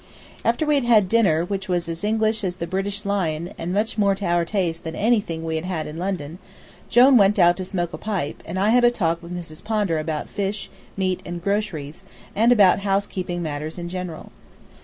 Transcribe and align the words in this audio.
After 0.43 0.65
we 0.65 0.79
had 0.83 1.07
dinner, 1.07 1.45
which 1.45 1.69
was 1.69 1.87
as 1.87 2.03
English 2.03 2.43
as 2.43 2.55
the 2.55 2.65
British 2.65 3.05
lion, 3.05 3.53
and 3.55 3.71
much 3.71 3.99
more 3.99 4.15
to 4.15 4.25
our 4.25 4.45
taste 4.45 4.83
than 4.83 4.95
anything 4.95 5.43
we 5.45 5.57
had 5.57 5.65
had 5.65 5.85
in 5.85 5.97
London, 5.99 6.39
Jone 6.89 7.17
went 7.17 7.37
out 7.37 7.55
to 7.57 7.65
smoke 7.65 7.93
a 7.93 7.99
pipe, 7.99 8.41
and 8.47 8.57
I 8.57 8.69
had 8.69 8.83
a 8.83 8.89
talk 8.89 9.21
with 9.21 9.31
Miss 9.31 9.61
Pondar 9.61 9.99
about 9.99 10.27
fish, 10.27 10.71
meat, 10.97 11.21
and 11.23 11.39
groceries, 11.39 12.01
and 12.35 12.51
about 12.51 12.79
housekeeping 12.79 13.43
matters 13.43 13.77
in 13.77 13.89
general. 13.89 14.31